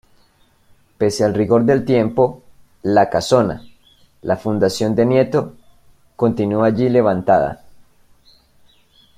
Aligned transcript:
Pese 0.97 1.23
al 1.23 1.35
rigor 1.35 1.63
del 1.63 1.85
tiempo, 1.85 2.41
la 2.81 3.07
casona, 3.11 3.61
la 4.23 4.35
fundación 4.35 4.95
de 4.95 5.05
Nieto, 5.05 5.53
continúa 6.15 6.65
allí 6.65 6.89
levantada. 6.89 7.63